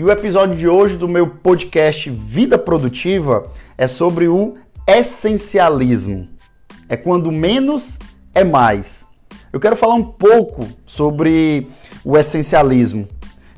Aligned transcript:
E 0.00 0.02
o 0.02 0.10
episódio 0.10 0.56
de 0.56 0.66
hoje 0.66 0.96
do 0.96 1.06
meu 1.06 1.26
podcast 1.26 2.08
Vida 2.08 2.56
Produtiva 2.56 3.52
é 3.76 3.86
sobre 3.86 4.28
o 4.28 4.54
essencialismo. 4.86 6.26
É 6.88 6.96
quando 6.96 7.30
menos 7.30 7.98
é 8.34 8.42
mais. 8.42 9.04
Eu 9.52 9.60
quero 9.60 9.76
falar 9.76 9.96
um 9.96 10.02
pouco 10.02 10.66
sobre 10.86 11.68
o 12.02 12.16
essencialismo, 12.16 13.06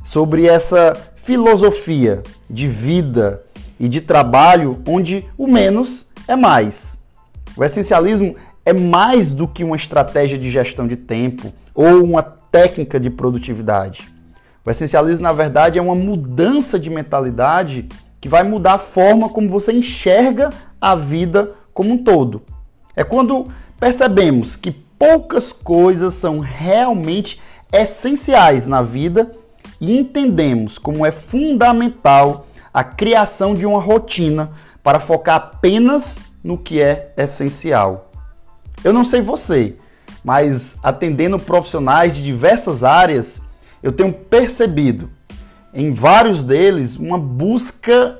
sobre 0.02 0.48
essa 0.48 0.94
filosofia 1.14 2.24
de 2.50 2.66
vida 2.66 3.44
e 3.78 3.88
de 3.88 4.00
trabalho 4.00 4.82
onde 4.84 5.24
o 5.38 5.46
menos 5.46 6.08
é 6.26 6.34
mais. 6.34 6.98
O 7.56 7.62
essencialismo 7.62 8.34
é 8.66 8.72
mais 8.72 9.30
do 9.30 9.46
que 9.46 9.62
uma 9.62 9.76
estratégia 9.76 10.36
de 10.36 10.50
gestão 10.50 10.88
de 10.88 10.96
tempo 10.96 11.52
ou 11.72 12.02
uma 12.02 12.20
técnica 12.20 12.98
de 12.98 13.10
produtividade. 13.10 14.12
O 14.64 14.70
essencialismo, 14.70 15.24
na 15.24 15.32
verdade, 15.32 15.78
é 15.78 15.82
uma 15.82 15.94
mudança 15.94 16.78
de 16.78 16.88
mentalidade 16.88 17.88
que 18.20 18.28
vai 18.28 18.44
mudar 18.44 18.74
a 18.74 18.78
forma 18.78 19.28
como 19.28 19.48
você 19.48 19.72
enxerga 19.72 20.50
a 20.80 20.94
vida 20.94 21.52
como 21.74 21.94
um 21.94 21.98
todo. 21.98 22.42
É 22.94 23.02
quando 23.02 23.48
percebemos 23.80 24.54
que 24.54 24.70
poucas 24.70 25.52
coisas 25.52 26.14
são 26.14 26.38
realmente 26.38 27.40
essenciais 27.72 28.64
na 28.64 28.82
vida 28.82 29.32
e 29.80 29.98
entendemos 29.98 30.78
como 30.78 31.04
é 31.04 31.10
fundamental 31.10 32.46
a 32.72 32.84
criação 32.84 33.54
de 33.54 33.66
uma 33.66 33.80
rotina 33.80 34.52
para 34.80 35.00
focar 35.00 35.36
apenas 35.36 36.18
no 36.44 36.56
que 36.56 36.80
é 36.80 37.12
essencial. 37.16 38.12
Eu 38.84 38.92
não 38.92 39.04
sei 39.04 39.20
você, 39.20 39.74
mas 40.24 40.76
atendendo 40.80 41.36
profissionais 41.36 42.14
de 42.14 42.22
diversas 42.22 42.84
áreas, 42.84 43.41
eu 43.82 43.92
tenho 43.92 44.12
percebido 44.12 45.10
em 45.74 45.92
vários 45.92 46.44
deles 46.44 46.96
uma 46.96 47.18
busca 47.18 48.18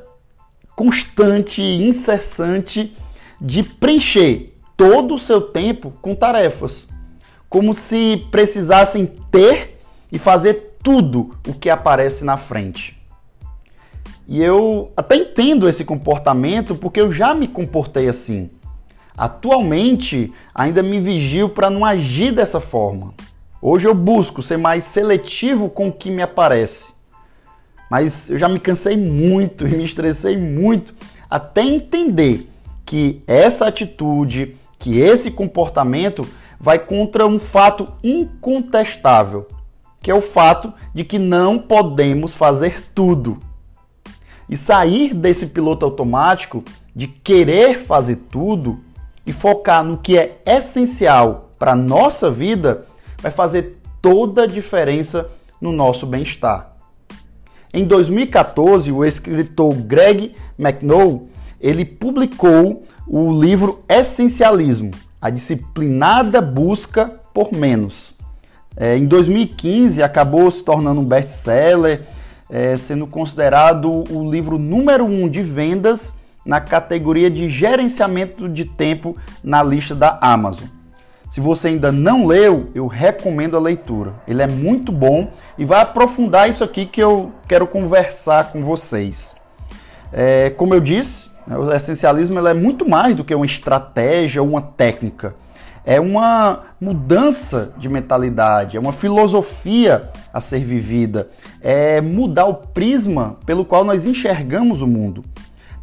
constante 0.75 1.63
incessante 1.63 2.97
de 3.41 3.63
preencher 3.63 4.57
todo 4.77 5.15
o 5.15 5.19
seu 5.19 5.41
tempo 5.41 5.93
com 6.01 6.15
tarefas, 6.15 6.89
como 7.49 7.75
se 7.75 8.27
precisassem 8.31 9.07
ter 9.31 9.79
e 10.11 10.19
fazer 10.19 10.77
tudo 10.83 11.37
o 11.47 11.55
que 11.55 11.71
aparece 11.71 12.25
na 12.25 12.37
frente. 12.37 13.01
E 14.27 14.43
eu 14.43 14.91
até 14.97 15.17
entendo 15.17 15.69
esse 15.69 15.85
comportamento 15.85 16.75
porque 16.75 17.01
eu 17.01 17.13
já 17.13 17.35
me 17.35 17.47
comportei 17.47 18.09
assim. 18.09 18.51
Atualmente, 19.17 20.33
ainda 20.55 20.83
me 20.83 20.99
vigio 21.01 21.49
para 21.49 21.69
não 21.69 21.85
agir 21.85 22.33
dessa 22.33 22.61
forma. 22.61 23.13
Hoje 23.65 23.87
eu 23.87 23.95
busco 23.95 24.43
ser 24.43 24.57
mais 24.57 24.83
seletivo 24.83 25.71
com 25.71 25.87
o 25.87 25.93
que 25.93 26.11
me 26.11 26.21
aparece. 26.21 26.93
Mas 27.89 28.29
eu 28.29 28.37
já 28.37 28.49
me 28.49 28.59
cansei 28.59 28.97
muito 28.97 29.65
e 29.69 29.77
me 29.77 29.85
estressei 29.85 30.37
muito 30.37 30.93
até 31.31 31.63
entender 31.63 32.51
que 32.85 33.23
essa 33.25 33.69
atitude, 33.69 34.57
que 34.81 34.99
esse 34.99 35.31
comportamento 35.31 36.27
vai 36.59 36.77
contra 36.77 37.25
um 37.25 37.39
fato 37.39 37.87
incontestável, 38.03 39.47
que 40.03 40.11
é 40.11 40.15
o 40.15 40.21
fato 40.21 40.75
de 40.93 41.05
que 41.05 41.21
não 41.21 41.57
podemos 41.57 42.35
fazer 42.35 42.83
tudo. 42.93 43.39
E 44.49 44.57
sair 44.57 45.15
desse 45.15 45.47
piloto 45.47 45.87
automático 45.87 46.65
de 46.95 47.07
querer 47.07 47.79
fazer 47.79 48.17
tudo 48.29 48.81
e 49.25 49.33
focar 49.33 49.85
no 49.85 49.99
que 49.99 50.19
é 50.19 50.43
essencial 50.45 51.53
para 51.57 51.77
nossa 51.77 52.29
vida 52.29 52.87
vai 53.23 53.31
fazer 53.31 53.78
toda 54.03 54.42
a 54.42 54.47
diferença 54.47 55.31
no 55.61 55.73
nosso 55.73 56.05
bem-estar. 56.05 56.73
Em 57.73 57.84
2014, 57.84 58.91
o 58.92 59.05
escritor 59.05 59.73
Greg 59.74 60.35
McNoll 60.58 61.29
ele 61.61 61.85
publicou 61.85 62.83
o 63.07 63.33
livro 63.33 63.83
Essencialismo, 63.89 64.91
a 65.20 65.30
disciplinada 65.30 66.42
busca 66.42 67.20
por 67.33 67.52
menos. 67.52 68.13
É, 68.77 68.97
em 68.97 69.07
2015, 69.07 70.02
acabou 70.02 70.51
se 70.51 70.63
tornando 70.63 71.01
um 71.01 71.05
best-seller, 71.05 72.02
é, 72.51 72.77
sendo 72.77 73.07
considerado 73.07 74.05
o 74.11 74.30
livro 74.30 74.58
número 74.58 75.05
um 75.05 75.29
de 75.29 75.41
vendas 75.41 76.14
na 76.45 76.61
categoria 76.61 77.30
de 77.30 77.48
gerenciamento 77.48 78.48
de 78.48 78.64
tempo 78.64 79.17
na 79.42 79.63
lista 79.63 79.95
da 79.95 80.18
Amazon. 80.20 80.67
Se 81.33 81.41
você 81.41 81.69
ainda 81.69 81.91
não 81.91 82.27
leu, 82.27 82.69
eu 82.75 82.87
recomendo 82.87 83.57
a 83.57 83.59
leitura. 83.59 84.13
Ele 84.29 84.43
é 84.43 84.47
muito 84.47 84.93
bom 84.93 85.31
e 85.57 85.65
vai 85.65 85.81
aprofundar 85.81 86.51
isso 86.51 86.63
aqui 86.63 86.85
que 86.85 87.03
eu 87.03 87.33
quero 87.48 87.67
conversar 87.67 88.53
com 88.53 88.63
vocês. 88.63 89.35
É, 90.13 90.51
como 90.51 90.75
eu 90.75 90.81
disse, 90.81 91.31
né, 91.47 91.57
o 91.57 91.73
essencialismo 91.73 92.39
é 92.47 92.53
muito 92.53 92.87
mais 92.87 93.17
do 93.17 93.25
que 93.25 93.35
uma 93.35 93.47
estratégia 93.47 94.42
ou 94.42 94.48
uma 94.51 94.61
técnica. 94.61 95.35
É 95.87 95.98
uma 95.98 96.65
mudança 96.79 97.73
de 97.79 97.89
mentalidade, 97.89 98.77
é 98.77 98.81
uma 98.81 98.92
filosofia 98.92 100.11
a 100.35 100.39
ser 100.39 100.63
vivida, 100.63 101.31
é 101.63 102.03
mudar 102.03 102.45
o 102.45 102.57
prisma 102.57 103.39
pelo 103.47 103.65
qual 103.65 103.85
nós 103.85 104.05
enxergamos 104.05 104.83
o 104.83 104.87
mundo. 104.87 105.25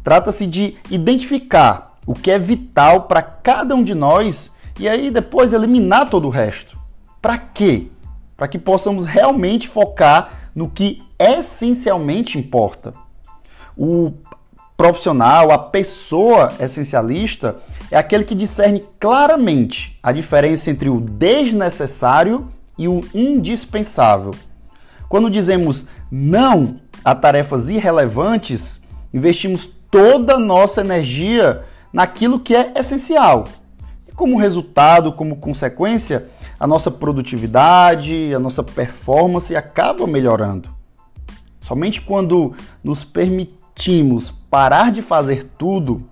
Trata-se 0.04 0.46
de 0.46 0.76
identificar 0.88 1.96
o 2.06 2.14
que 2.14 2.30
é 2.30 2.38
vital 2.38 3.08
para 3.08 3.20
cada 3.20 3.74
um 3.74 3.82
de 3.82 3.96
nós 3.96 4.52
e 4.80 4.88
aí 4.88 5.10
depois 5.10 5.52
eliminar 5.52 6.08
todo 6.08 6.26
o 6.26 6.30
resto. 6.30 6.78
Para 7.20 7.36
quê? 7.36 7.88
Para 8.34 8.48
que 8.48 8.58
possamos 8.58 9.04
realmente 9.04 9.68
focar 9.68 10.50
no 10.54 10.70
que 10.70 11.02
essencialmente 11.18 12.38
importa. 12.38 12.94
O 13.76 14.14
profissional, 14.78 15.52
a 15.52 15.58
pessoa 15.58 16.50
essencialista, 16.58 17.58
é 17.90 17.98
aquele 17.98 18.24
que 18.24 18.34
discerne 18.34 18.82
claramente 18.98 19.98
a 20.02 20.12
diferença 20.12 20.70
entre 20.70 20.88
o 20.88 20.98
desnecessário 20.98 22.48
e 22.78 22.88
o 22.88 23.04
indispensável. 23.12 24.30
Quando 25.10 25.28
dizemos 25.28 25.84
não 26.10 26.76
a 27.04 27.14
tarefas 27.14 27.68
irrelevantes, 27.68 28.80
investimos 29.12 29.68
toda 29.90 30.36
a 30.36 30.40
nossa 30.40 30.80
energia 30.80 31.64
naquilo 31.92 32.40
que 32.40 32.56
é 32.56 32.72
essencial. 32.76 33.44
Como 34.20 34.36
resultado, 34.36 35.14
como 35.14 35.36
consequência, 35.36 36.28
a 36.58 36.66
nossa 36.66 36.90
produtividade, 36.90 38.34
a 38.34 38.38
nossa 38.38 38.62
performance 38.62 39.56
acaba 39.56 40.06
melhorando. 40.06 40.68
Somente 41.62 42.02
quando 42.02 42.54
nos 42.84 43.02
permitimos 43.02 44.30
parar 44.50 44.92
de 44.92 45.00
fazer 45.00 45.44
tudo 45.56 46.02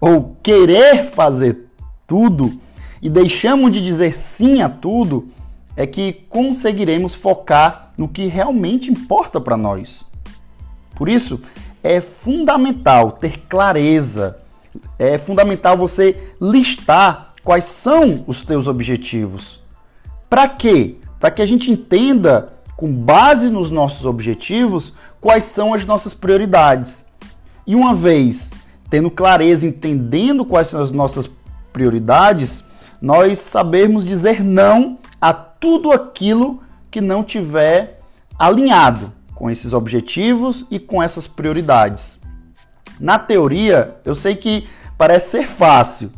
ou 0.00 0.34
querer 0.42 1.10
fazer 1.10 1.68
tudo 2.06 2.58
e 3.02 3.10
deixamos 3.10 3.70
de 3.70 3.84
dizer 3.84 4.14
sim 4.14 4.62
a 4.62 4.70
tudo, 4.70 5.28
é 5.76 5.86
que 5.86 6.24
conseguiremos 6.30 7.14
focar 7.14 7.92
no 7.98 8.08
que 8.08 8.28
realmente 8.28 8.90
importa 8.90 9.38
para 9.38 9.58
nós. 9.58 10.06
Por 10.94 11.06
isso, 11.06 11.38
é 11.82 12.00
fundamental 12.00 13.12
ter 13.12 13.40
clareza, 13.40 14.40
é 14.98 15.18
fundamental 15.18 15.76
você 15.76 16.32
listar 16.40 17.31
quais 17.42 17.64
são 17.64 18.24
os 18.26 18.44
teus 18.44 18.66
objetivos. 18.66 19.60
Para 20.28 20.48
quê? 20.48 20.96
Para 21.18 21.30
que 21.30 21.42
a 21.42 21.46
gente 21.46 21.70
entenda, 21.70 22.52
com 22.76 22.92
base 22.92 23.48
nos 23.48 23.70
nossos 23.70 24.06
objetivos, 24.06 24.92
quais 25.20 25.44
são 25.44 25.74
as 25.74 25.84
nossas 25.84 26.14
prioridades. 26.14 27.04
E 27.66 27.74
uma 27.74 27.94
vez 27.94 28.50
tendo 28.92 29.10
clareza, 29.10 29.66
entendendo 29.66 30.44
quais 30.44 30.68
são 30.68 30.82
as 30.82 30.90
nossas 30.90 31.30
prioridades, 31.72 32.62
nós 33.00 33.38
sabermos 33.38 34.04
dizer 34.04 34.44
não 34.44 34.98
a 35.18 35.32
tudo 35.32 35.90
aquilo 35.92 36.62
que 36.90 37.00
não 37.00 37.24
tiver 37.24 38.00
alinhado 38.38 39.10
com 39.34 39.50
esses 39.50 39.72
objetivos 39.72 40.66
e 40.70 40.78
com 40.78 41.02
essas 41.02 41.26
prioridades. 41.26 42.18
Na 43.00 43.18
teoria, 43.18 43.96
eu 44.04 44.14
sei 44.14 44.34
que 44.34 44.68
parece 44.98 45.30
ser 45.30 45.48
fácil, 45.48 46.12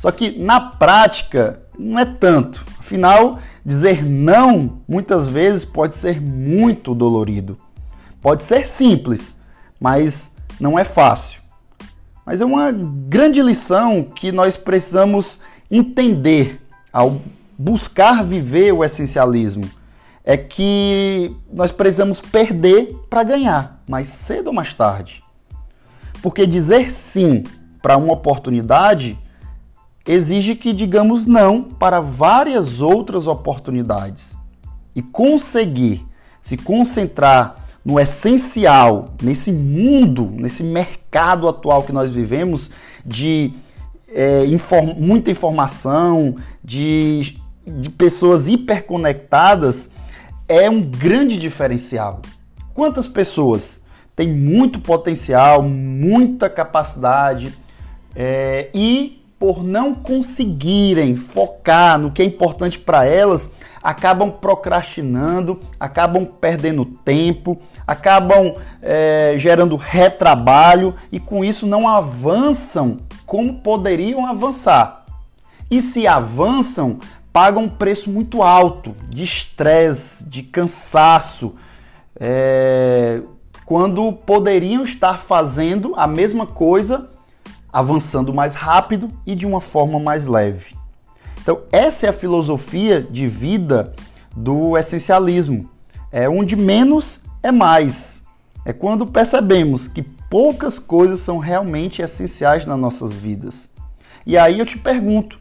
só 0.00 0.10
que 0.10 0.30
na 0.30 0.58
prática 0.58 1.60
não 1.78 1.98
é 1.98 2.06
tanto. 2.06 2.64
Afinal, 2.78 3.38
dizer 3.62 4.02
não 4.02 4.80
muitas 4.88 5.28
vezes 5.28 5.62
pode 5.62 5.94
ser 5.94 6.22
muito 6.22 6.94
dolorido. 6.94 7.58
Pode 8.18 8.42
ser 8.42 8.66
simples, 8.66 9.36
mas 9.78 10.34
não 10.58 10.78
é 10.78 10.84
fácil. 10.84 11.42
Mas 12.24 12.40
é 12.40 12.46
uma 12.46 12.72
grande 12.72 13.42
lição 13.42 14.02
que 14.02 14.32
nós 14.32 14.56
precisamos 14.56 15.38
entender 15.70 16.62
ao 16.90 17.20
buscar 17.58 18.24
viver 18.24 18.72
o 18.72 18.82
essencialismo 18.82 19.68
é 20.24 20.34
que 20.34 21.36
nós 21.52 21.70
precisamos 21.72 22.22
perder 22.22 22.96
para 23.10 23.22
ganhar, 23.22 23.82
mais 23.86 24.08
cedo 24.08 24.46
ou 24.46 24.54
mais 24.54 24.72
tarde. 24.72 25.22
Porque 26.22 26.46
dizer 26.46 26.90
sim 26.90 27.44
para 27.82 27.98
uma 27.98 28.14
oportunidade 28.14 29.18
exige 30.06 30.54
que 30.54 30.72
digamos 30.72 31.24
não 31.24 31.62
para 31.62 32.00
várias 32.00 32.80
outras 32.80 33.26
oportunidades. 33.26 34.36
E 34.94 35.02
conseguir 35.02 36.06
se 36.42 36.56
concentrar 36.56 37.56
no 37.84 37.98
essencial, 37.98 39.14
nesse 39.22 39.52
mundo, 39.52 40.30
nesse 40.32 40.62
mercado 40.62 41.48
atual 41.48 41.82
que 41.82 41.92
nós 41.92 42.10
vivemos, 42.10 42.70
de 43.04 43.52
é, 44.08 44.44
inform 44.46 44.94
muita 44.98 45.30
informação, 45.30 46.36
de, 46.62 47.38
de 47.66 47.88
pessoas 47.90 48.46
hiperconectadas, 48.46 49.90
é 50.48 50.68
um 50.68 50.82
grande 50.82 51.38
diferencial. 51.38 52.20
Quantas 52.74 53.06
pessoas 53.06 53.80
têm 54.16 54.28
muito 54.28 54.80
potencial, 54.80 55.62
muita 55.62 56.50
capacidade 56.50 57.54
é, 58.14 58.68
e 58.74 59.19
por 59.40 59.64
não 59.64 59.94
conseguirem 59.94 61.16
focar 61.16 61.98
no 61.98 62.12
que 62.12 62.20
é 62.20 62.24
importante 62.26 62.78
para 62.78 63.06
elas, 63.06 63.50
acabam 63.82 64.30
procrastinando, 64.30 65.58
acabam 65.80 66.26
perdendo 66.26 66.84
tempo, 66.84 67.58
acabam 67.86 68.54
é, 68.82 69.36
gerando 69.38 69.76
retrabalho 69.76 70.94
e 71.10 71.18
com 71.18 71.42
isso 71.42 71.66
não 71.66 71.88
avançam 71.88 72.98
como 73.24 73.60
poderiam 73.60 74.26
avançar. 74.26 75.06
E 75.70 75.80
se 75.80 76.06
avançam, 76.06 76.98
pagam 77.32 77.62
um 77.62 77.68
preço 77.68 78.10
muito 78.10 78.42
alto 78.42 78.94
de 79.08 79.24
estresse, 79.24 80.22
de 80.28 80.42
cansaço, 80.42 81.54
é, 82.20 83.22
quando 83.64 84.12
poderiam 84.12 84.82
estar 84.82 85.20
fazendo 85.20 85.94
a 85.96 86.06
mesma 86.06 86.44
coisa, 86.44 87.09
avançando 87.72 88.32
mais 88.34 88.54
rápido 88.54 89.08
e 89.26 89.34
de 89.34 89.46
uma 89.46 89.60
forma 89.60 89.98
mais 89.98 90.26
leve. 90.26 90.74
Então, 91.42 91.62
essa 91.72 92.06
é 92.06 92.10
a 92.10 92.12
filosofia 92.12 93.00
de 93.02 93.26
vida 93.26 93.94
do 94.36 94.76
essencialismo. 94.76 95.68
É 96.12 96.28
onde 96.28 96.56
menos 96.56 97.20
é 97.42 97.50
mais. 97.50 98.22
É 98.64 98.72
quando 98.72 99.06
percebemos 99.06 99.88
que 99.88 100.02
poucas 100.02 100.78
coisas 100.78 101.20
são 101.20 101.38
realmente 101.38 102.02
essenciais 102.02 102.66
nas 102.66 102.78
nossas 102.78 103.12
vidas. 103.12 103.68
E 104.26 104.36
aí 104.36 104.58
eu 104.58 104.66
te 104.66 104.78
pergunto: 104.78 105.38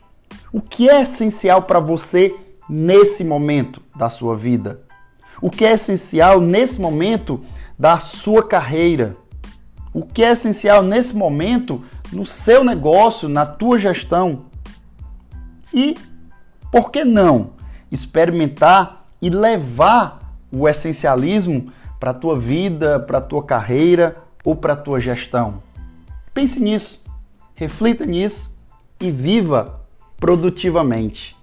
o 0.51 0.61
que 0.61 0.89
é 0.89 1.01
essencial 1.01 1.63
para 1.63 1.79
você 1.79 2.35
nesse 2.69 3.23
momento 3.23 3.81
da 3.95 4.09
sua 4.09 4.37
vida? 4.37 4.81
O 5.41 5.49
que 5.49 5.65
é 5.65 5.73
essencial 5.73 6.41
nesse 6.41 6.79
momento 6.81 7.41
da 7.77 7.99
sua 7.99 8.43
carreira? 8.43 9.15
O 9.93 10.05
que 10.05 10.23
é 10.23 10.31
essencial 10.31 10.83
nesse 10.83 11.15
momento 11.15 11.83
no 12.11 12.25
seu 12.25 12.63
negócio, 12.63 13.29
na 13.29 13.45
tua 13.45 13.79
gestão? 13.79 14.45
E 15.73 15.97
por 16.71 16.91
que 16.91 17.03
não 17.03 17.51
experimentar 17.91 19.05
e 19.21 19.29
levar 19.29 20.35
o 20.51 20.67
essencialismo 20.67 21.71
para 21.99 22.11
a 22.11 22.13
tua 22.13 22.39
vida, 22.39 22.99
para 22.99 23.17
a 23.17 23.21
tua 23.21 23.43
carreira 23.43 24.17
ou 24.43 24.55
para 24.55 24.73
a 24.73 24.77
tua 24.77 24.99
gestão? 24.99 25.59
Pense 26.33 26.59
nisso, 26.59 27.03
reflita 27.55 28.05
nisso 28.05 28.55
e 28.99 29.11
viva 29.11 29.81
produtivamente. 30.17 31.38